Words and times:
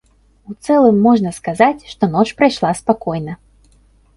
У 0.51 0.55
цэлым 0.67 0.97
можна 1.07 1.33
сказаць, 1.39 1.85
што 1.91 2.03
ноч 2.15 2.25
прайшла 2.41 2.71
спакойна. 2.81 3.37